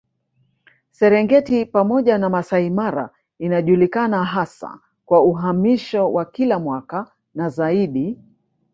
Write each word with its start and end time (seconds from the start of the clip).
Serengeti 0.91 1.65
pamoja 1.65 2.17
na 2.17 2.29
Masai 2.29 2.69
Mara 2.69 3.09
inajulikana 3.39 4.23
hasa 4.25 4.79
kwa 5.05 5.21
uhamisho 5.23 6.13
wa 6.13 6.25
kila 6.25 6.59
mwaka 6.59 7.11
na 7.35 7.49
zaidi 7.49 8.17